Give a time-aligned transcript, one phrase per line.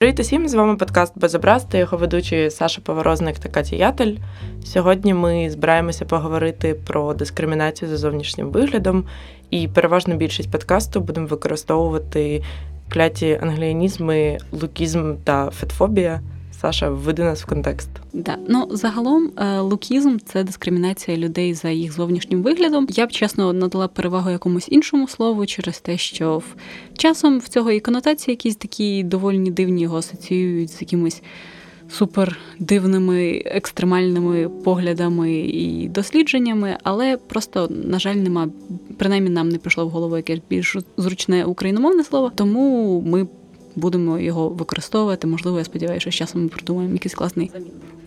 [0.00, 0.48] Привіт усім!
[0.48, 4.16] З вами подкаст Безобраз та його ведучі Саша Поворозник та Катя Ятель.
[4.64, 9.04] Сьогодні ми збираємося поговорити про дискримінацію за зовнішнім виглядом,
[9.50, 12.42] і переважно більшість подкасту будемо використовувати
[12.88, 16.20] кляті англіанізми, лукізм та фетфобія.
[16.60, 17.88] Саша, введи нас в контекст.
[18.12, 18.36] Да.
[18.48, 22.86] Ну загалом е, лукізм це дискримінація людей за їх зовнішнім виглядом.
[22.90, 26.54] Я б чесно надала перевагу якомусь іншому слову через те, що в
[26.98, 31.22] часом в цього і конотації якісь такі доволі дивні його асоціюють з якимось.
[31.90, 38.48] Супер дивними екстремальними поглядами і дослідженнями, але просто, на жаль, нема
[38.98, 43.26] принаймні нам не прийшло в голову якесь більш зручне україномовне слово, тому ми
[43.76, 45.26] будемо його використовувати.
[45.26, 47.50] Можливо, я сподіваюся, що з часом ми придумаємо якийсь класний.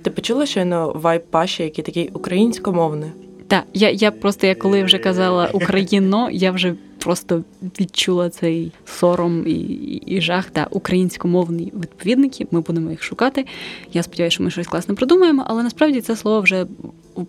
[0.01, 3.09] Ти почула щойно вайб Паші, який такий українськомовний?
[3.47, 7.43] Так, я я просто я коли вже казала Україно, я вже просто
[7.79, 12.47] відчула цей сором і і, і жах та українськомовні відповідники.
[12.51, 13.45] Ми будемо їх шукати.
[13.93, 16.65] Я сподіваюся, що ми щось класне придумаємо, але насправді це слово вже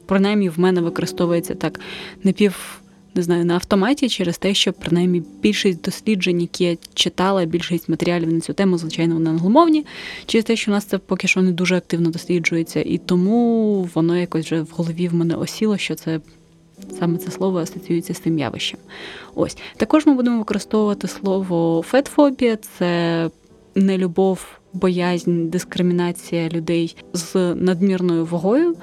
[0.07, 1.81] принаймні в мене використовується так
[2.23, 2.81] напів
[3.15, 8.33] не знаю, на автоматі через те, що принаймні більшість досліджень, які я читала, більшість матеріалів
[8.33, 9.87] на цю тему, звичайно, вони англомовні,
[10.27, 14.17] через те, що у нас це поки що не дуже активно досліджується, і тому воно
[14.17, 16.21] якось вже в голові в мене осіло, що це.
[16.99, 18.81] Саме це слово асоціюється з тим явищем.
[19.35, 23.31] Ось також ми будемо використовувати слово фетфобія, це
[23.75, 28.77] нелюбов, боязнь, дискримінація людей з надмірною вагою.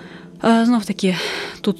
[0.43, 1.15] Знов таки,
[1.61, 1.77] тут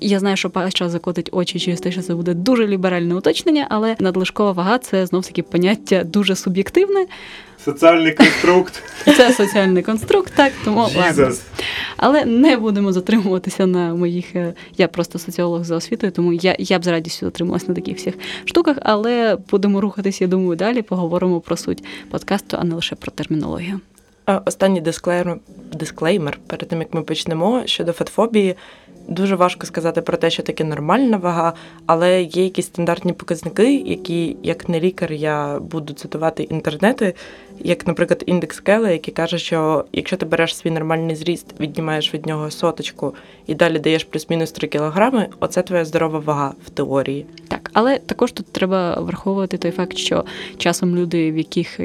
[0.00, 3.96] я знаю, що Паша закотить очі через те, що це буде дуже ліберальне уточнення, але
[3.98, 7.06] надлишкова вага це знов таки поняття дуже суб'єктивне.
[7.64, 8.82] Соціальний конструкт.
[9.16, 11.30] Це соціальний конструкт, так тому ладно.
[11.96, 14.36] Але не будемо затримуватися на моїх.
[14.36, 17.96] Е, я просто соціолог за освітою, тому я я б з радістю затрималась на таких
[17.96, 22.94] всіх штуках, але будемо рухатися, я думаю, далі поговоримо про суть подкасту, а не лише
[22.96, 23.80] про термінологію.
[24.44, 25.38] Останній дисклеймер,
[25.72, 28.56] дисклеймер перед тим як ми почнемо щодо фетфобії.
[29.08, 31.52] Дуже важко сказати про те, що таке нормальна вага,
[31.86, 37.14] але є якісь стандартні показники, які, як не лікар, я буду цитувати інтернети,
[37.58, 42.26] як, наприклад, індекс Келла, який каже, що якщо ти береш свій нормальний зріст, віднімаєш від
[42.26, 43.14] нього соточку
[43.46, 47.26] і далі даєш плюс-мінус 3 кілограми, оце твоя здорова вага в теорії.
[47.48, 50.24] Так, але також тут треба враховувати той факт, що
[50.58, 51.80] часом люди, в яких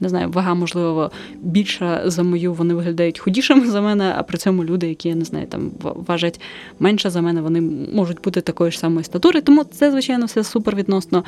[0.00, 1.10] не знаю, вага, можливо,
[1.42, 5.24] більша за мою, вони виглядають худішими за мене, а при цьому люди, які я не
[5.24, 6.40] знаю, там важать
[6.78, 7.60] менше за мене, вони
[7.94, 9.40] можуть бути такої ж самої статури.
[9.40, 11.24] Тому це, звичайно, все супер відносно.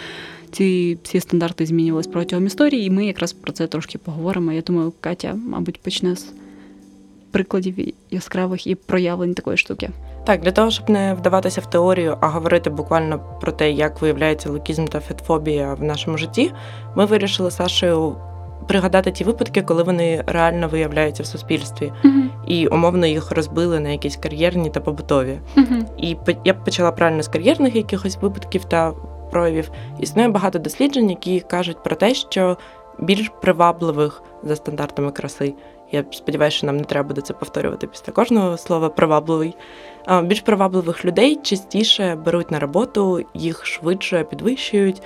[0.50, 4.52] Ці всі стандарти змінювалися протягом історії, і ми якраз про це трошки поговоримо.
[4.52, 6.32] Я думаю, Катя, мабуть, почне з
[7.30, 7.74] прикладів
[8.10, 9.90] яскравих і проявлень такої штуки.
[10.24, 14.50] Так, для того, щоб не вдаватися в теорію, а говорити буквально про те, як виявляється
[14.50, 16.52] лукізм та фетфобія в нашому житті,
[16.96, 18.16] ми вирішили Сашою
[18.68, 22.22] пригадати ті випадки, коли вони реально виявляються в суспільстві, uh-huh.
[22.46, 25.40] і умовно їх розбили на якісь кар'єрні та побутові.
[25.56, 25.84] Uh-huh.
[25.98, 28.92] І я почала правильно з кар'єрних якихось випадків та
[29.30, 29.70] проявів.
[30.00, 32.56] Існує багато досліджень, які кажуть про те, що
[32.98, 35.54] більш привабливих за стандартами краси.
[35.92, 39.56] Я сподіваюся, що нам не треба буде це повторювати після кожного слова привабливий.
[40.22, 45.02] Більш привабливих людей частіше беруть на роботу, їх швидше підвищують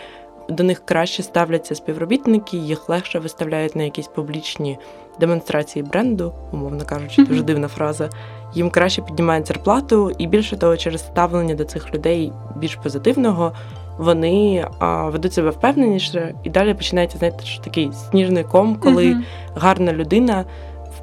[0.49, 4.79] до них краще ставляться співробітники, їх легше виставляють на якісь публічні
[5.21, 8.11] демонстрації бренду, умовно кажучи, дуже дивна фраза.
[8.55, 13.53] Їм краще піднімають зарплату, і більше того, через ставлення до цих людей більш позитивного.
[13.99, 19.23] Вони а, ведуть себе впевненіше, і далі починається знаєте, що такий сніжний ком, коли uh-huh.
[19.55, 20.45] гарна людина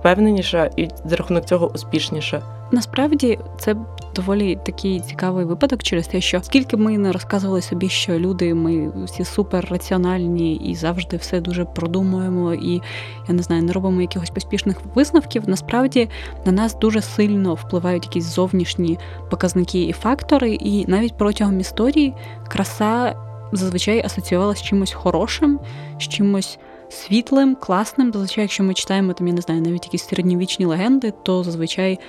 [0.04, 2.42] впевненіша і за рахунок цього успішніша.
[2.72, 3.76] Насправді це
[4.16, 8.92] доволі такий цікавий випадок через те, що скільки ми не розказували собі, що люди, ми
[9.06, 12.82] всі супер раціональні і завжди все дуже продумуємо, і
[13.28, 15.44] я не знаю, не робимо якихось поспішних висновків.
[15.48, 16.10] Насправді
[16.46, 19.00] на нас дуже сильно впливають якісь зовнішні
[19.30, 22.14] показники і фактори, і навіть протягом історії
[22.48, 23.16] краса
[23.52, 25.60] зазвичай асоціювалася з чимось хорошим,
[26.00, 26.60] з чимось.
[26.94, 31.44] Світлим, класним, зазвичай, якщо ми читаємо там, я не знаю, навіть якісь середньовічні легенди, то
[31.44, 32.00] зазвичай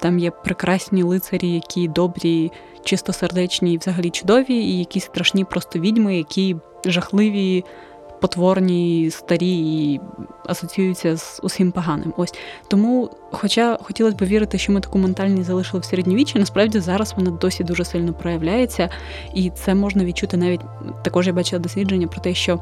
[0.00, 2.52] там є прекрасні лицарі, які добрі,
[2.84, 7.64] чистосердечні і взагалі чудові, і якісь страшні просто відьми, які жахливі,
[8.20, 10.00] потворні, старі і
[10.46, 12.14] асоціюються з усім поганим.
[12.16, 12.34] Ось
[12.68, 17.30] тому, хоча хотілося б вірити, що ми таку ментальність залишили в середньовіччі, насправді зараз вона
[17.30, 18.90] досі дуже сильно проявляється,
[19.34, 20.60] і це можна відчути навіть
[21.04, 21.26] також.
[21.26, 22.60] Я бачила дослідження про те, що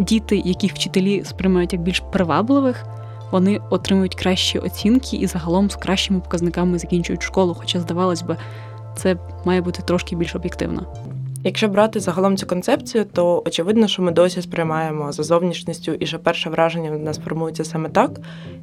[0.00, 2.86] діти, яких вчителі сприймають як більш привабливих
[3.30, 7.56] вони отримують кращі оцінки і загалом з кращими показниками закінчують школу.
[7.58, 8.36] Хоча, здавалось би,
[8.96, 10.86] це має бути трошки більш об'єктивно.
[11.46, 16.18] Якщо брати загалом цю концепцію, то очевидно, що ми досі сприймаємо за зовнішністю, і що
[16.18, 18.10] перше враження в нас формується саме так.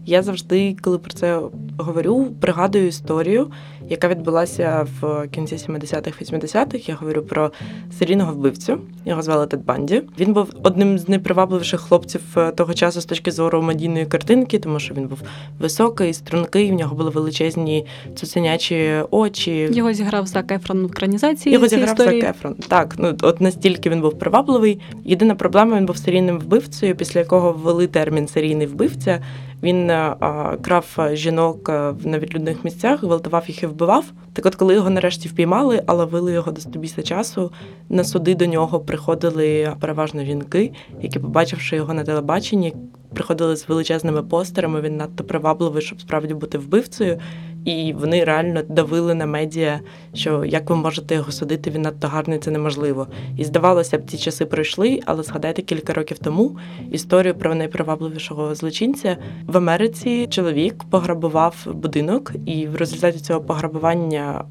[0.05, 1.39] Я завжди, коли про це
[1.77, 3.51] говорю, пригадую історію,
[3.89, 6.89] яка відбулася в кінці 70-х, 80-х.
[6.89, 7.51] Я говорю про
[7.99, 8.77] серійного вбивцю.
[9.05, 10.01] Його звали Тед Банді.
[10.19, 14.79] Він був одним з найпривабливіших хлопців е, того часу з точки зору медійної картинки, тому
[14.79, 15.21] що він був
[15.59, 19.69] високий, стрункий, в нього були величезні цуценячі очі.
[19.71, 21.53] Його зіграв Зак Ефрон в екранізації.
[21.53, 22.21] Його зіграв історії.
[22.21, 22.55] Зак Ефрон.
[22.73, 24.79] Так, ну от настільки він був привабливий.
[25.05, 29.21] Єдина проблема він був серійним вбивцею, після якого ввели термін серійний вбивця.
[29.63, 34.05] Він а, крав жінок в навідлюдних місцях, гвалтував їх і вбивав.
[34.33, 37.51] Так от, коли його нарешті впіймали, а ловили його до стобіса часу,
[37.89, 40.71] на суди до нього приходили переважно жінки,
[41.01, 42.73] які, побачивши його на телебаченні,
[43.13, 44.81] приходили з величезними постерами.
[44.81, 47.19] Він надто привабливий, щоб справді бути вбивцею.
[47.65, 49.79] І вони реально давили на медіа,
[50.13, 53.07] що як ви можете його судити, він надто гарний, це неможливо.
[53.37, 56.57] І здавалося б, ці часи пройшли, але згадайте кілька років тому
[56.91, 59.17] історію про найпривабливішого злочинця
[59.47, 60.27] в Америці.
[60.29, 64.45] Чоловік пограбував будинок, і в результаті цього пограбування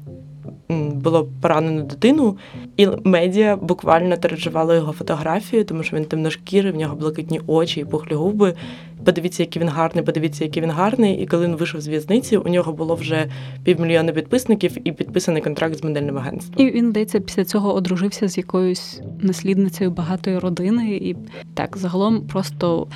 [0.91, 2.37] було поранено дитину,
[2.77, 7.85] і медіа буквально тиражували його фотографію, тому що він темношкірий, в нього блакитні очі і
[7.85, 8.53] пухлі губи.
[9.05, 11.15] Подивіться, який він гарний, подивіться, який він гарний.
[11.15, 13.27] І коли він вийшов з в'язниці, у нього було вже
[13.63, 16.67] півмільйона підписників і підписаний контракт з модельним агентством.
[16.67, 20.95] І він, здається, після цього одружився з якоюсь наслідницею багатої родини.
[20.95, 21.15] І
[21.53, 22.87] так, загалом просто.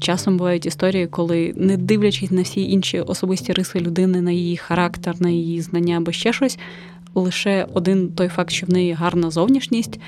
[0.00, 5.14] Часом бувають історії, коли, не дивлячись на всі інші особисті риси людини, на її характер,
[5.20, 6.58] на її знання або ще щось,
[7.14, 10.00] лише один той факт, що в неї гарна зовнішність,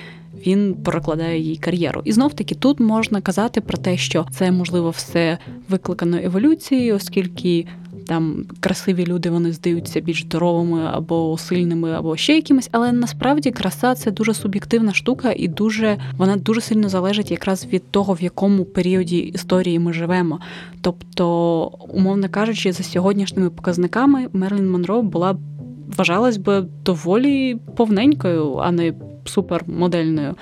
[0.46, 2.02] він перекладає її кар'єру.
[2.04, 5.38] І знов таки тут можна казати про те, що це можливо все
[5.68, 7.66] викликано еволюцією, оскільки
[8.06, 12.68] там красиві люди вони здаються більш здоровими або сильними, або ще якимись.
[12.72, 17.90] Але насправді краса це дуже суб'єктивна штука, і дуже вона дуже сильно залежить якраз від
[17.90, 20.40] того, в якому періоді історії ми живемо.
[20.80, 21.26] Тобто,
[21.88, 25.36] умовно кажучи, за сьогоднішніми показниками Мерлін Монро була
[25.96, 28.92] вважалась би доволі повненькою, а не
[29.24, 30.34] супермодельною.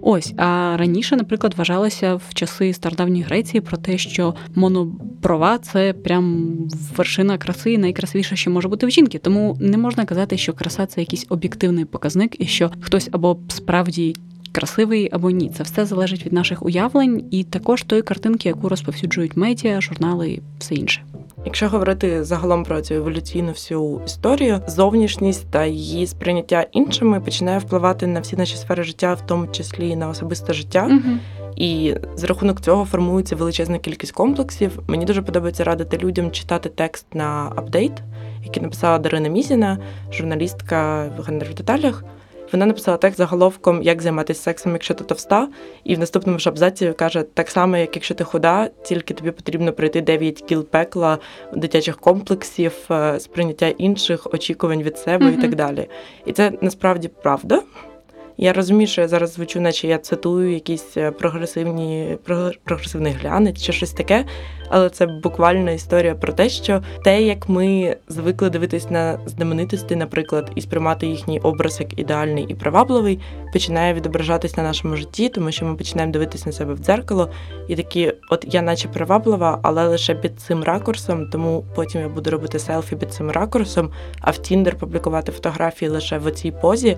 [0.00, 6.56] Ось, а раніше, наприклад, вважалося в часи стародавньої Греції про те, що моноброва це прям
[6.96, 9.18] вершина краси, і найкрасивіше, що може бути в жінки.
[9.18, 14.16] Тому не можна казати, що краса це якийсь об'єктивний показник, і що хтось або справді.
[14.56, 19.36] Красивий або ні, це все залежить від наших уявлень і також тої картинки, яку розповсюджують
[19.36, 21.02] медіа, журнали і все інше.
[21.44, 28.06] Якщо говорити загалом про цю еволюційну всю історію, зовнішність та її сприйняття іншими починає впливати
[28.06, 30.86] на всі наші сфери життя, в тому числі і на особисте життя.
[30.90, 31.18] Угу.
[31.56, 34.80] І за рахунок цього формується величезна кількість комплексів.
[34.88, 37.92] Мені дуже подобається радити людям читати текст на апдейт,
[38.44, 39.78] який написала Дарина Мізіна,
[40.12, 42.04] журналістка в гендер в деталях.
[42.52, 45.48] Вона написала текст заголовком Як займатися сексом, якщо ти товста,
[45.84, 49.72] і в наступному ж абзаці каже так само, як якщо ти худа, тільки тобі потрібно
[49.72, 51.18] пройти 9 кіл пекла,
[51.54, 55.38] дитячих комплексів, е, сприйняття інших, очікувань від себе Мгм.
[55.38, 55.88] і так далі.
[56.26, 57.62] І це насправді правда.
[58.38, 63.62] Я розумію, що я зараз звучу, наче я цитую якісь е, прогресивні прогр- прогресивний глянець
[63.62, 64.24] чи щось таке,
[64.68, 70.50] але це буквально історія про те, що те, як ми звикли дивитись на знаменитості, наприклад,
[70.54, 73.20] і сприймати їхній образ як ідеальний і привабливий,
[73.52, 77.30] починає відображатись на нашому житті, тому що ми починаємо дивитись на себе в дзеркало,
[77.68, 82.30] і такі, от я наче приваблива, але лише під цим ракурсом, тому потім я буду
[82.30, 86.96] робити селфі під цим ракурсом, а в Тіндер публікувати фотографії лише в оцій позі.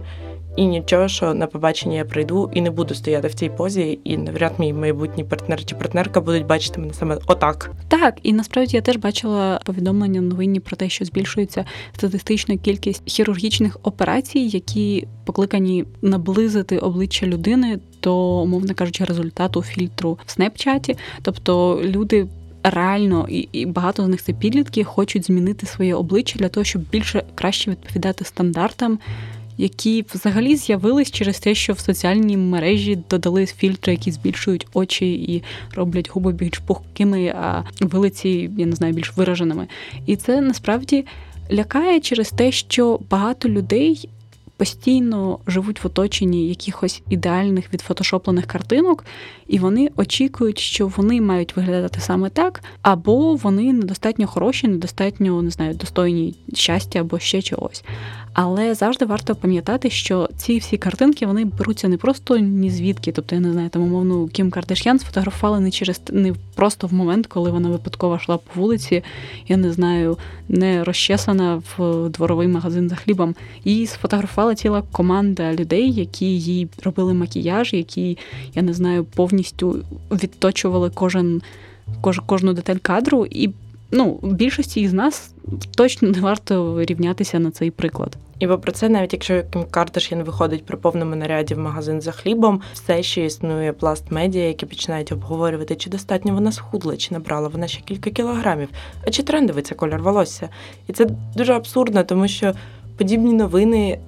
[0.58, 4.16] І нічого, що на побачення я прийду і не буду стояти в цій позі, і
[4.16, 7.70] навряд мій майбутній партнер чи партнерка будуть бачити мене саме отак.
[7.88, 13.76] Так, і насправді я теж бачила повідомлення новинні про те, що збільшується статистична кількість хірургічних
[13.82, 20.96] операцій, які покликані наблизити обличчя людини до, умовно кажучи, результату фільтру в снепчаті.
[21.22, 22.26] Тобто люди.
[22.62, 26.82] Реально, і, і багато з них це підлітки хочуть змінити своє обличчя для того, щоб
[26.82, 28.98] більше краще відповідати стандартам,
[29.58, 35.42] які взагалі з'явились через те, що в соціальній мережі додали фільтри, які збільшують очі і
[35.74, 39.68] роблять губи більш пухкими, а вилиці, я не знаю, більш вираженими.
[40.06, 41.04] І це насправді
[41.52, 44.08] лякає через те, що багато людей.
[44.56, 49.04] Постійно живуть в оточенні якихось ідеальних відфотошоплених картинок,
[49.46, 55.50] і вони очікують, що вони мають виглядати саме так, або вони недостатньо хороші, недостатньо не
[55.50, 57.84] знаю, достойні щастя або ще чогось.
[58.40, 63.12] Але завжди варто пам'ятати, що ці всі картинки вони беруться не просто ні звідки.
[63.12, 67.26] Тобто, я не знаю, там умовно Кім Кардаш'ян сфотографували не через не просто в момент,
[67.26, 69.02] коли вона випадково йшла по вулиці,
[69.48, 70.18] я не знаю,
[70.48, 73.34] не розчесана в дворовий магазин за хлібом.
[73.64, 78.18] Її сфотографувала ціла команда людей, які їй робили макіяж, які,
[78.54, 81.42] я не знаю, повністю відточували кожен,
[82.00, 83.26] кож, кожну деталь кадру.
[83.30, 83.50] І
[83.90, 85.34] ну, більшості із нас
[85.76, 88.16] точно не варто рівнятися на цей приклад.
[88.38, 92.60] І попри це, навіть якщо Кім Кардаш'ян виходить при повному наряді в магазин за хлібом,
[92.72, 97.66] все ще існує пласт медіа, які починають обговорювати, чи достатньо вона схудла, чи набрала вона
[97.68, 98.68] ще кілька кілограмів,
[99.06, 100.48] а чи трендовий це колір волосся.
[100.88, 102.52] І це дуже абсурдно, тому що
[102.96, 103.98] подібні новини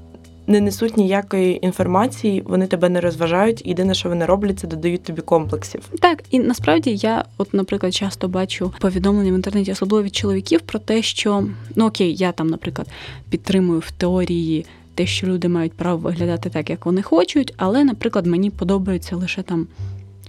[0.47, 3.67] не несуть ніякої інформації, вони тебе не розважають.
[3.67, 5.81] Єдине, що вони роблять, це додають тобі комплексів.
[6.01, 10.79] Так, і насправді я, от, наприклад, часто бачу повідомлення в інтернеті, особливо від чоловіків, про
[10.79, 11.45] те, що
[11.77, 12.89] ну окей, я там, наприклад,
[13.31, 14.67] підтримую в теорії.
[14.95, 19.43] Те, що люди мають право виглядати так, як вони хочуть, але, наприклад, мені подобаються лише
[19.43, 19.67] там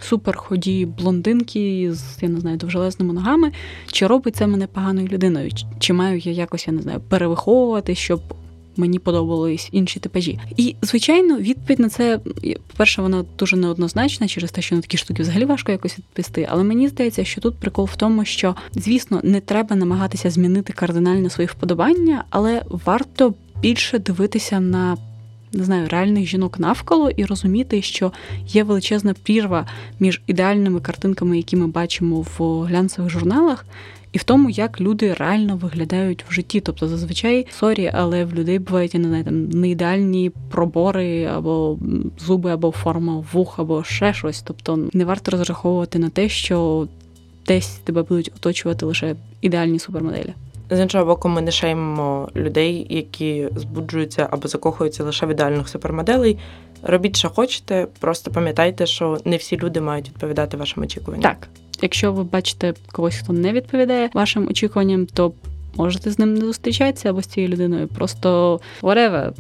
[0.04, 3.52] суперході блондинки з я не знаю довжелезними ногами.
[3.92, 5.50] Чи робить це мене поганою людиною?
[5.80, 8.22] Чи маю я якось я не знаю перевиховувати, щоб
[8.82, 10.40] мені подобались інші типажі.
[10.58, 12.20] І, звичайно, відповідь на це,
[12.68, 16.48] по-перше, вона дуже неоднозначна через те, що на такі штуки взагалі важко якось відповісти.
[16.52, 21.30] Але мені здається, що тут прикол в тому, що, звісно, не треба намагатися змінити кардинально
[21.30, 24.98] свої вподобання, але варто більше дивитися на.
[25.54, 28.12] Не знаю, реальних жінок навколо і розуміти, що
[28.48, 29.68] є величезна прірва
[30.00, 33.66] між ідеальними картинками, які ми бачимо в глянцевих журналах,
[34.12, 36.60] і в тому, як люди реально виглядають в житті.
[36.60, 41.78] Тобто, зазвичай sorry, але в людей бувають я не знаю, там не ідеальні пробори або
[42.20, 44.42] зуби, або форма вух, або ще щось.
[44.42, 46.88] Тобто не варто розраховувати на те, що
[47.48, 50.34] десь тебе будуть оточувати лише ідеальні супермоделі.
[50.70, 56.38] З іншого боку, ми не шеймимо людей, які збуджуються або закохуються лише в ідеальних супермоделей.
[56.84, 61.24] Робіть, що хочете, просто пам'ятайте, що не всі люди мають відповідати вашим очікуванням.
[61.24, 61.48] Так,
[61.82, 65.32] Якщо ви бачите когось, хто не відповідає вашим очікуванням, то
[65.76, 67.88] можете з ним не зустрічатися або з цією людиною.
[67.88, 69.32] Просто whatever.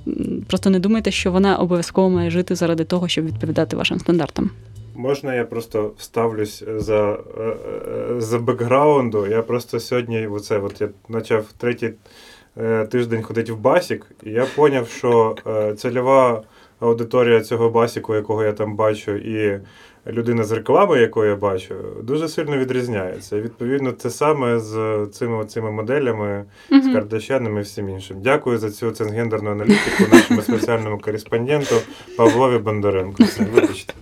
[0.47, 4.49] Просто не думайте, що вона обов'язково має жити заради того, щоб відповідати вашим стандартам.
[4.95, 9.27] Можна я просто вставлюсь за е, е, за бекграунду.
[9.27, 11.93] Я просто сьогодні, оце, от я почав третій
[12.57, 15.35] е, тиждень ходити в басік, і я зрозумів, що
[15.77, 16.43] цільова
[16.81, 19.59] аудиторія цього басіку, якого я там бачу, і
[20.07, 23.37] людина з реклами, яку я бачу, дуже сильно відрізняється.
[23.37, 26.81] І відповідно те саме з цими цими моделями, mm-hmm.
[26.81, 28.17] з кардашянами і всім іншим.
[28.21, 31.75] Дякую за цю ценгендерну аналітику нашому спеціальному кореспонденту
[32.17, 33.23] Павлові Бондаренко.
[33.55, 33.93] Вибачте.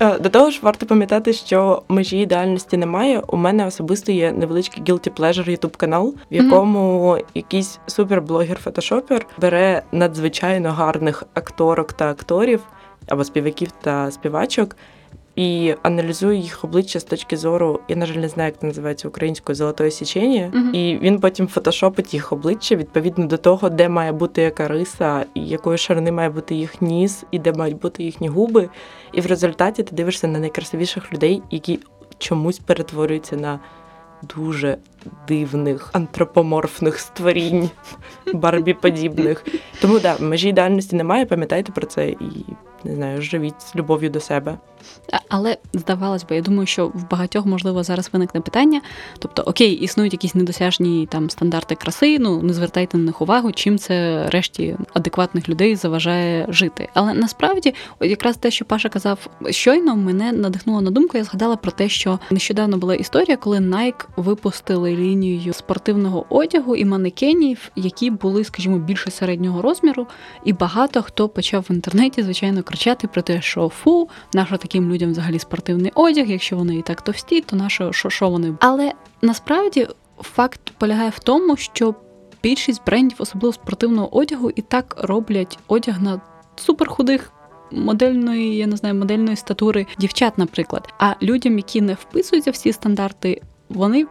[0.00, 3.22] Е, до того ж, варто пам'ятати, що межі ідеальності немає.
[3.28, 7.24] У мене особисто є невеличкий guilty pleasure ютуб канал, в якому mm-hmm.
[7.34, 12.60] якийсь суперблогер-фотошопер бере надзвичайно гарних акторок та акторів
[13.08, 14.76] або співаків та співачок.
[15.36, 19.08] І аналізує їх обличчя з точки зору, я на жаль не знаю, як це називається
[19.08, 20.72] українською золотої січення, Uh-huh.
[20.72, 25.46] І він потім фотошопить їх обличчя відповідно до того, де має бути яка риса, і
[25.46, 28.68] якої ширини має бути їх ніс, і де мають бути їхні губи.
[29.12, 31.78] І в результаті ти дивишся на найкрасивіших людей, які
[32.18, 33.60] чомусь перетворюються на
[34.22, 34.76] дуже
[35.28, 37.70] дивних антропоморфних створінь,
[38.34, 39.44] барбі подібних.
[39.80, 42.44] Тому да, межі ідеальності немає, пам'ятайте про це і
[42.84, 44.58] не знаю, живіть з любов'ю до себе.
[45.28, 48.80] Але здавалось би, я думаю, що в багатьох можливо зараз виникне питання.
[49.18, 53.78] Тобто, окей, існують якісь недосяжні там стандарти краси, ну не звертайте на них увагу, чим
[53.78, 56.88] це решті адекватних людей заважає жити.
[56.94, 61.18] Але насправді, якраз те, що Паша казав щойно, мене надихнуло на думку.
[61.18, 66.84] Я згадала про те, що нещодавно була історія, коли Nike випустили лінію спортивного одягу і
[66.84, 70.06] манекенів, які були, скажімо, більше середнього розміру,
[70.44, 75.10] і багато хто почав в інтернеті, звичайно, кричати про те, що фу, наша таким людям
[75.10, 78.54] взагалі спортивний одяг, якщо вони і так товсті, то наше що, що вони.
[78.60, 78.92] Але
[79.22, 81.94] насправді факт полягає в тому, що
[82.42, 86.20] більшість брендів, особливо спортивного одягу, і так роблять одяг на
[86.56, 87.32] суперхудих.
[87.72, 90.88] Модельної, я не знаю, модельної статури дівчат, наприклад.
[90.98, 94.06] А людям, які не вписуються в ці стандарти, вони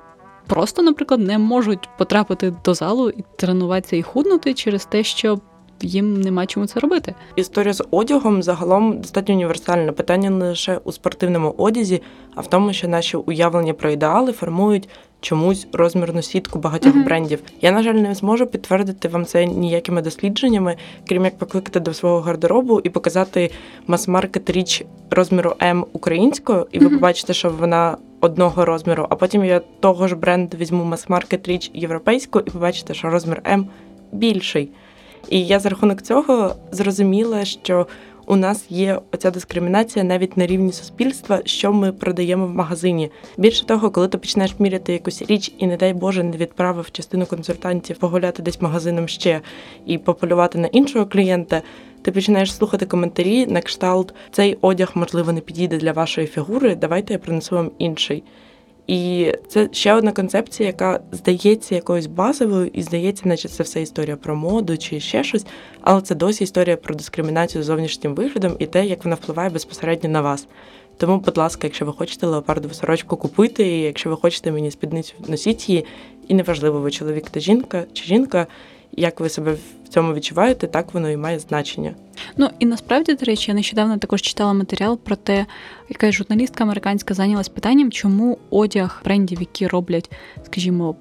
[0.49, 5.39] просто, наприклад, не можуть потрапити до залу і тренуватися і худнути через те, що
[5.81, 7.15] їм нема чому це робити.
[7.35, 9.91] Історія з одягом загалом достатньо універсальна.
[9.91, 12.01] Питання не лише у спортивному одязі,
[12.35, 14.89] а в тому, що наші уявлення про ідеали формують
[15.21, 17.03] чомусь розмірну сітку багатьох Мгм.
[17.05, 17.39] брендів.
[17.61, 20.75] Я, на жаль, не зможу підтвердити вам це ніякими дослідженнями,
[21.07, 23.51] крім як покликати до свого гардеробу і показати
[23.87, 26.95] мас-маркет річ розміру М українською, і ви Мгм.
[26.95, 29.07] побачите, що вона одного розміру.
[29.09, 33.67] А потім я того ж бренду візьму мас-маркет річ європейську і побачите, що розмір М
[34.11, 34.69] більший.
[35.29, 37.87] І я за рахунок цього зрозуміла, що
[38.29, 43.11] у нас є оця дискримінація навіть на рівні суспільства, що ми продаємо в магазині.
[43.37, 47.25] Більше того, коли ти починаєш міряти якусь річ, і не дай Боже, не відправив частину
[47.25, 49.41] консультантів погуляти десь магазином ще
[49.85, 51.61] і пополювати на іншого клієнта.
[52.01, 56.75] Ти починаєш слухати коментарі на кшталт цей одяг, можливо, не підійде для вашої фігури.
[56.75, 58.23] Давайте я принесу вам інший.
[58.89, 64.15] І це ще одна концепція, яка здається якоюсь базовою, і здається, наче це все історія
[64.15, 65.45] про моду чи ще щось,
[65.81, 70.21] але це досі історія про дискримінацію зовнішнім виглядом і те, як вона впливає безпосередньо на
[70.21, 70.47] вас.
[70.97, 75.13] Тому, будь ласка, якщо ви хочете леопардову сорочку купити, і якщо ви хочете мені спідницю,
[75.27, 75.85] носіть її,
[76.27, 78.47] і неважливо, ви чоловік та жінка чи жінка,
[78.91, 81.95] як ви себе в цьому відчуваєте, так воно і має значення.
[82.37, 85.45] Ну і насправді, до речі, я нещодавно також читала матеріал про те,
[85.89, 90.11] яка журналістка американська зайнялась питанням, чому одяг брендів, які роблять,
[90.45, 90.95] скажімо,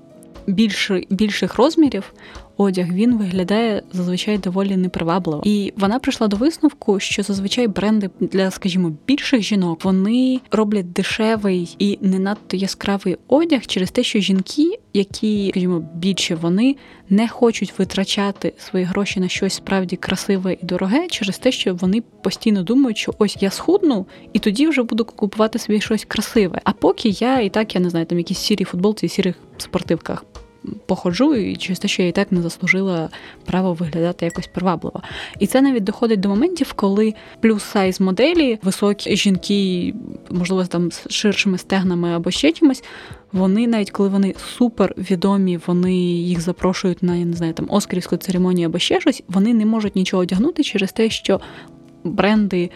[0.46, 2.12] більше, більших розмірів,
[2.58, 5.42] одяг він виглядає зазвичай доволі непривабливо.
[5.44, 11.76] І вона прийшла до висновку, що зазвичай бренди для, скажімо, більших жінок вони роблять дешевий
[11.78, 16.76] і не надто яскравий одяг через те, що жінки, які, скажімо, більше вони
[17.10, 22.02] не хочуть витрачати свої гроші на щось справді красиве і дороге, через те, що вони
[22.22, 26.60] постійно думають, що ось я схудну, і тоді вже буду купувати собі щось красиве.
[26.64, 30.24] А поки я і так, я не знаю, там якісь сірі футболці сірих спортивках.
[30.86, 33.08] Походжу і через те, що я і так не заслужила
[33.44, 35.02] право виглядати якось привабливо.
[35.38, 39.94] І це навіть доходить до моментів, коли plus size моделі, високі жінки,
[40.30, 42.84] можливо, там з ширшими стегнами або ще чимось,
[43.32, 48.16] вони навіть коли вони супер відомі, вони їх запрошують на я не знаю там оскарівську
[48.16, 51.40] церемонію або ще щось, вони не можуть нічого одягнути через те, що
[52.04, 52.70] бренди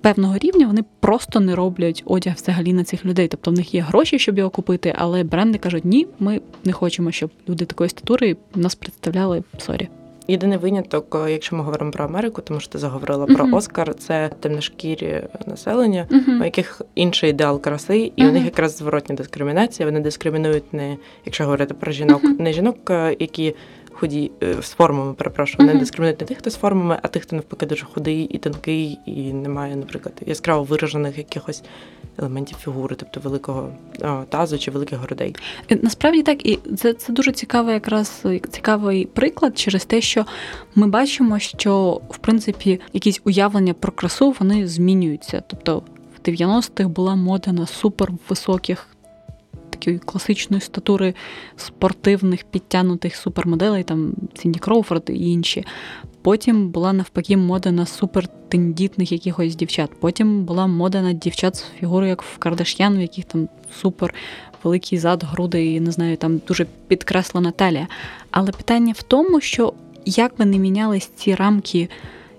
[0.00, 3.28] певного рівня вони просто не роблять одяг взагалі на цих людей.
[3.28, 7.12] Тобто в них є гроші, щоб його купити, але бренди кажуть, ні, ми не хочемо,
[7.12, 9.42] щоб люди такої статури нас представляли.
[9.58, 9.88] Sorry.
[10.28, 14.30] Єдиний виняток, е, якщо ми говоримо про Америку, тому що ти заговорила про Оскар, це
[14.40, 16.40] темношкірі населення, Угу.
[16.40, 19.86] у яких інший ідеал краси, і у них якраз зворотня дискримінація.
[19.86, 23.54] Вони дискримінують не, якщо говорити про жінок, не жінок, е, які
[24.00, 25.78] худі е, з формами, перепрошую, Мгм.
[25.78, 29.32] дискримінують не тих, хто з формами, а тих, хто навпаки дуже худий і тонкий, і
[29.32, 31.62] не має, наприклад, яскраво виражених якихось
[32.18, 33.72] елементів фігури, тобто великого
[34.02, 35.36] о, тазу чи великих грудей.
[35.70, 40.26] Е, Насправді так, і це, це дуже цікавий якраз е, цікавий приклад через те, що
[40.74, 45.42] ми бачимо, що в принципі якісь уявлення про красу вони змінюються.
[45.46, 45.82] Тобто
[46.18, 48.86] в 90-х була мода на супервисоких
[49.76, 51.14] такої класичної статури
[51.56, 55.64] спортивних підтягнутих супермоделей, там Сінді Кроуфорд і інші.
[56.22, 59.90] Потім була навпаки мода на супертендітних якихось дівчат.
[60.00, 63.48] Потім була мода на дівчат з фігурою, як в Кардаш'ян, в яких там
[63.80, 64.14] супер
[64.64, 67.88] великий зад, груди і не знаю, там дуже підкреслена талія.
[68.30, 69.72] Але питання в тому, що
[70.04, 71.88] як би не мінялись ці рамки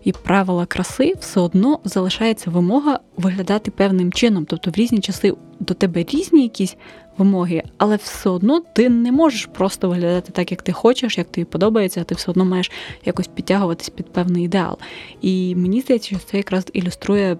[0.04, 4.45] і правила краси, все одно залишається вимога виглядати певним чином.
[4.45, 6.76] Тобто в різні часи до тебе різні якісь
[7.18, 11.46] вимоги, але все одно ти не можеш просто виглядати так, як ти хочеш, як тобі
[11.46, 12.72] подобається, а ти все одно маєш
[13.06, 14.78] якось підтягуватись під певний ідеал.
[15.22, 17.38] І мені здається, що це якраз ілюструє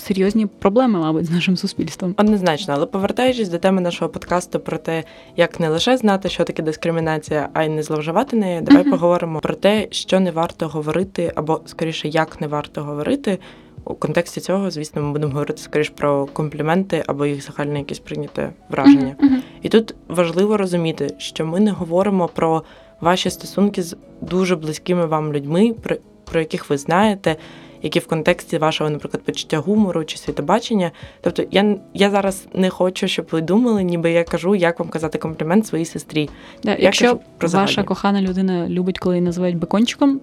[0.00, 2.14] серйозні проблеми, мабуть, з нашим суспільством.
[2.18, 5.04] Однозначно, але повертаючись до теми нашого подкасту про те,
[5.36, 8.90] як не лише знати, що таке дискримінація, а й не зловживати нею, давай Мгм.
[8.90, 13.38] поговоримо про те, що не варто говорити, або скоріше, як не варто говорити.
[13.84, 18.52] У контексті цього, звісно, ми будемо говорити скоріше про компліменти або їх загальне якесь прийняте
[18.68, 19.16] враження.
[19.20, 19.42] Мгм.
[19.62, 22.62] І тут важливо розуміти, що ми не говоримо про
[23.00, 27.36] ваші стосунки з дуже близькими вам людьми, про, про яких ви знаєте,
[27.82, 30.90] які в контексті вашого, наприклад, почуття гумору чи світобачення.
[31.20, 35.18] Тобто, я, я зараз не хочу, щоб ви думали, ніби я кажу, як вам казати
[35.18, 36.28] комплімент своїй сестрі.
[36.64, 40.20] Да, Я якщо про ваша кохана людина любить, коли її називають бекончиком,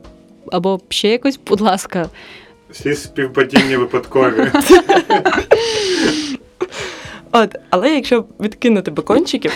[0.52, 2.10] або ще якось, будь ласка,
[2.70, 4.52] Всі співпадіння випадкові.
[7.32, 9.52] От, але якщо відкинути бекончиків.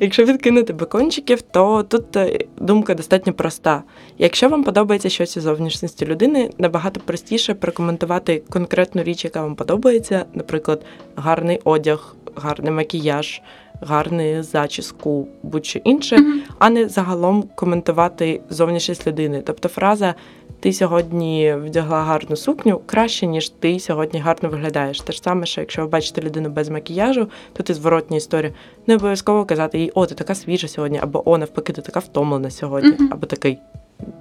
[0.00, 3.82] Якщо відкинути бекончиків, то тут е, думка достатньо проста.
[4.18, 10.24] Якщо вам подобається щось у зовнішності людини, набагато простіше прокоментувати конкретну річ, яка вам подобається,
[10.34, 10.84] наприклад,
[11.16, 13.42] гарний одяг, гарний макіяж,
[13.86, 16.40] гарний зачіску, будь-що інше, Мгм.
[16.58, 19.42] а не загалом коментувати зовнішність людини.
[19.46, 20.14] Тобто фраза
[20.60, 25.00] ти сьогодні вдягла гарну сукню краще, ніж ти сьогодні гарно виглядаєш.
[25.00, 28.52] Те ж саме, що якщо ви бачите людину без макіяжу, то ти зворотня історія.
[28.86, 32.50] Не обов'язково казати їй, о, ти така свіжа сьогодні, або о, навпаки, ти така втомлена
[32.50, 33.08] сьогодні, Мгм.
[33.12, 33.58] або такий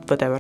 [0.08, 0.39] whatever.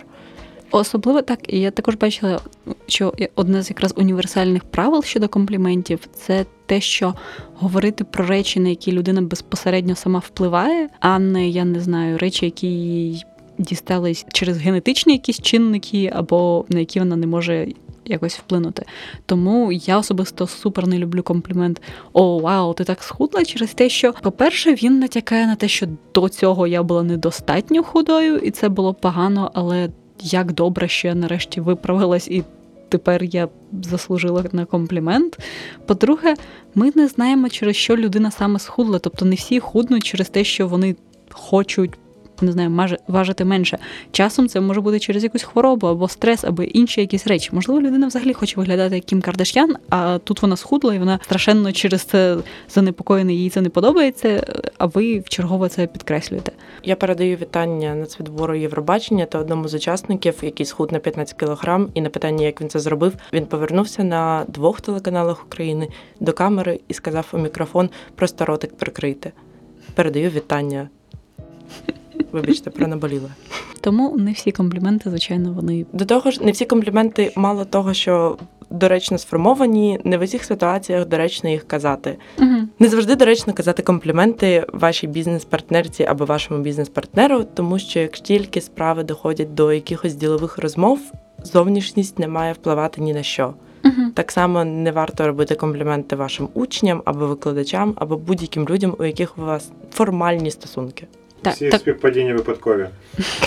[0.71, 2.39] Особливо так, і я також бачила,
[2.87, 7.13] що одне з якраз універсальних правил щодо компліментів це те, що
[7.55, 12.45] говорити про речі, на які людина безпосередньо сама впливає, а не я не знаю, речі,
[12.45, 13.25] які їй
[13.57, 17.67] дістались через генетичні якісь чинники, або на які вона не може
[18.05, 18.85] якось вплинути.
[19.25, 21.81] Тому я особисто супер не люблю комплімент
[22.13, 26.29] О, вау, ти так схудла через те, що, по-перше, він натякає на те, що до
[26.29, 29.89] цього я була недостатньо худою, і це було погано, але
[30.21, 32.43] як добре, що я нарешті виправилась і.
[32.89, 33.47] Тепер я
[33.83, 35.39] заслужила на комплімент.
[35.85, 36.35] По-друге,
[36.75, 38.99] ми не знаємо, через що людина саме схудла.
[38.99, 40.95] Тобто не всі худнуть через те, що вони
[41.29, 41.91] хочуть
[42.41, 43.77] не знаю, важити менше.
[44.11, 47.49] Часом це може бути через якусь хворобу або стрес, або інші якісь речі.
[47.53, 51.71] Можливо, людина взагалі хоче виглядати як Кім Кардаш'ян, а тут вона схудла, і вона страшенно
[51.71, 52.37] через це
[52.69, 54.45] занепокоєна, їй це не подобається,
[54.77, 56.51] а ви вчергово це підкреслюєте.
[56.83, 62.01] Я передаю вітання нацвідбору Євробачення та одному з учасників, який схуд на 15 кілограм, і
[62.01, 65.87] на питання, як він це зробив, він повернувся на двох телеканалах України
[66.19, 69.31] до камери і сказав у мікрофон: просто ротик прикрийте.
[69.95, 70.89] Передаю вітання.
[72.31, 73.29] Вибачте, про наболіле.
[73.81, 78.37] Тому не всі компліменти, звичайно, вони До того ж, не всі компліменти, мало того, що
[78.71, 82.17] доречно сформовані, не в усіх ситуаціях доречно їх казати.
[82.39, 82.55] угу.
[82.79, 89.03] Не завжди доречно казати компліменти вашій бізнес-партнерці або вашому бізнес-партнеру, тому що як тільки справи
[89.03, 90.99] доходять до якихось ділових розмов,
[91.43, 93.53] зовнішність не має впливати ні на що.
[93.85, 94.11] Угу.
[94.13, 99.37] Так само не варто робити компліменти вашим учням або викладачам, або будь-яким людям, у яких
[99.37, 101.07] у вас формальні стосунки.
[101.41, 102.87] Так, Всі так, співпадіння випадкові.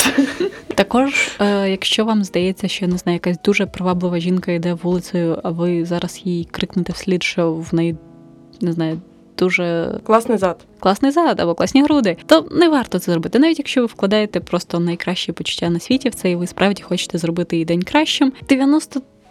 [0.74, 5.50] Також, е, якщо вам здається, що не знаю, якась дуже приваблива жінка йде вулицею, а
[5.50, 7.96] ви зараз їй крикнете вслід, що в неї
[8.60, 9.00] не знаю,
[9.38, 10.64] дуже Класний зад.
[10.80, 13.38] класний зад або класні груди, то не варто це зробити.
[13.38, 17.18] Навіть якщо ви вкладаєте просто найкращі почуття на світі в це, і ви справді хочете
[17.18, 18.32] зробити її день кращим.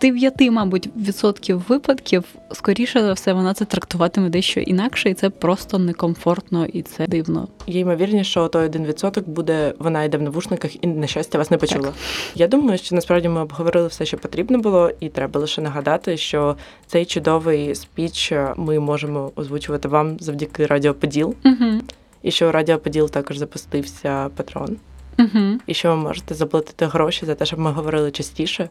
[0.04, 5.80] 99, мабуть, відсотків випадків, скоріше за все, вона це трактуватиме дещо інакше, і це просто
[5.80, 7.48] некомфортно і це дивно.
[7.68, 11.52] Є ймовірність, що той один відсоток буде, вона йде в навушниках і на щастя вас
[11.52, 11.94] не почула.
[12.36, 16.56] Я думаю, що насправді ми обговорили все, що потрібно було, і треба лише нагадати, що
[16.88, 21.82] цей чудовий спіч е, ми можемо озвучувати вам завдяки Радіо Поділ, Угу.
[22.24, 24.78] і що у Радіо Поділ також запустився патрон,
[25.20, 25.60] Угу.
[25.68, 28.70] і що ви можете заплатити гроші за те, щоб ми говорили частіше.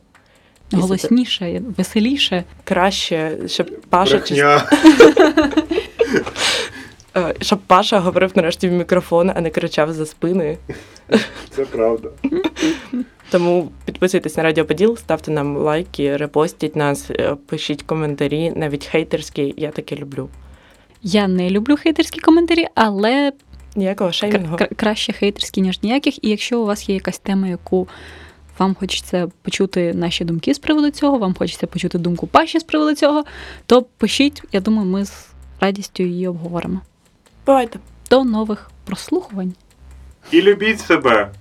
[0.76, 2.44] Те- Голосніше, веселіше.
[2.64, 4.64] краще, щоб Паша Брехня.
[7.16, 10.58] е, щоб Паша говорив нарешті в мікрофон, а не кричав за спини.
[11.50, 12.08] Це правда.
[13.30, 19.54] Тому підписуйтесь на Радіо Поділ, ставте нам лайки, репостіть нас, е, пишіть коментарі, навіть хейтерські.
[19.56, 20.28] Я таке люблю.
[21.02, 23.32] Я не люблю хейтерські коментарі, але
[23.76, 24.56] Ніякого шеймінгу.
[24.56, 26.24] кра- краще хейтерські, ніж ніяких.
[26.24, 27.88] І якщо у вас є якась тема, яку
[28.58, 32.94] вам хочеться почути наші думки з приводу цього, вам хочеться почути думку Паші з приводу
[32.94, 33.24] цього,
[33.66, 34.42] то пишіть.
[34.52, 35.28] Я думаю, ми з
[35.60, 36.80] радістю її обговоримо.
[37.46, 37.78] Бувайте.
[38.10, 39.54] До нових прослухувань.
[40.30, 41.32] І любіть себе.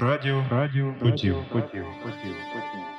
[0.00, 2.91] Радіо, радіо, поділ, поділ, поділ, поділ.